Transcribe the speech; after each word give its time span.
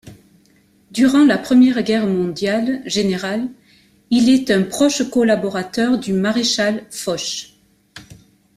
Durant 0.89 1.25
la 1.25 1.37
Première 1.37 1.83
Guerre 1.83 2.07
mondiale, 2.07 2.81
général, 2.87 3.47
il 4.09 4.29
est 4.29 4.49
un 4.49 4.63
proche 4.63 5.07
collaborateur 5.11 5.99
du 5.99 6.11
Maréchal 6.13 6.87
Foch. 6.89 7.53